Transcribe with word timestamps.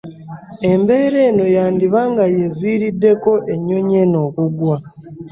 Embeera 0.71 1.19
eno 1.29 1.45
yandiba 1.55 2.01
nga 2.11 2.25
y'eviiriddeko 2.35 3.31
ennyonyi 3.53 3.95
eno 4.03 4.17
okugwa. 4.27 4.77